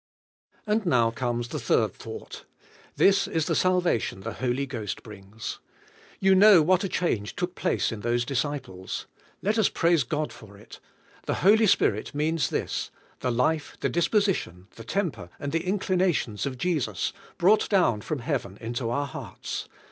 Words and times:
And 0.65 0.83
now 0.87 1.11
comes 1.11 1.49
the 1.49 1.59
third 1.59 1.93
thought,— 1.93 2.45
This 2.95 3.27
is 3.27 3.45
the 3.45 3.53
salvation 3.53 4.21
the 4.21 4.33
Holy 4.33 4.65
Ghost 4.65 5.03
brings. 5.03 5.59
You 6.19 6.33
know 6.33 6.63
what 6.63 6.83
a 6.83 6.89
change 6.89 7.35
took 7.35 7.53
place 7.53 7.91
io 7.93 7.99
those 7.99 8.25
disciples. 8.25 9.05
Let 9.43 9.59
us 9.59 9.69
praise 9.69 10.01
God 10.03 10.33
for 10.33 10.57
it; 10.57 10.79
the 11.27 11.35
Holy 11.45 11.67
Spirit 11.67 12.15
means 12.15 12.49
this: 12.49 12.89
the 13.19 13.29
life, 13.31 13.77
the 13.81 13.89
disposition, 13.89 14.65
the 14.75 14.83
temper, 14.83 15.29
and 15.39 15.51
the 15.51 15.59
incli 15.59 15.95
nations 15.97 16.47
of 16.47 16.57
Jesus, 16.57 17.13
brought 17.37 17.69
down 17.69 18.01
from 18.01 18.17
heaven 18.21 18.57
into 18.59 18.89
our 18.89 19.05
hearts. 19.05 19.67